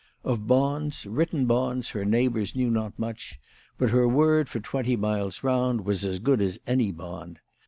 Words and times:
Of 0.23 0.47
bonds, 0.47 1.05
written 1.05 1.45
bonds, 1.45 1.91
her 1.91 2.03
neighbours 2.05 2.55
knew 2.55 2.71
not 2.71 2.97
much; 2.97 3.39
but 3.77 3.91
her 3.91 4.07
word 4.07 4.49
for 4.49 4.59
twenty 4.59 4.95
miles 4.95 5.43
round 5.43 5.85
was 5.85 6.03
as 6.03 6.17
good 6.17 6.41
as 6.41 6.57
any 6.65 6.91
bond. 6.91 7.37